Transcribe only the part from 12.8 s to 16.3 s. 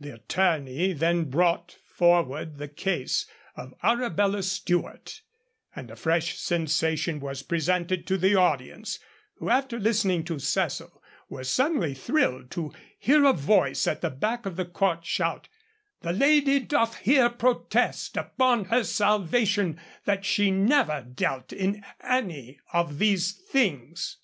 hear a voice at the back of the court shout, 'The